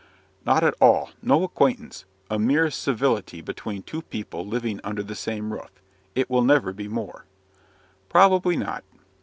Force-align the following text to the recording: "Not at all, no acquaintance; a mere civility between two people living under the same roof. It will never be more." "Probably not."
"Not 0.47 0.63
at 0.63 0.73
all, 0.81 1.11
no 1.21 1.43
acquaintance; 1.43 2.05
a 2.27 2.39
mere 2.39 2.71
civility 2.71 3.39
between 3.39 3.83
two 3.83 4.01
people 4.01 4.43
living 4.43 4.81
under 4.83 5.03
the 5.03 5.13
same 5.13 5.53
roof. 5.53 5.69
It 6.15 6.27
will 6.27 6.41
never 6.41 6.73
be 6.73 6.87
more." 6.87 7.25
"Probably 8.09 8.57
not." 8.57 8.83